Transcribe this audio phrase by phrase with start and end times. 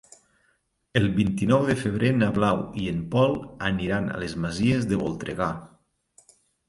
[1.01, 3.37] El vint-i-nou de febrer na Blau i en Pol
[3.71, 5.51] aniran a les Masies de Voltregà.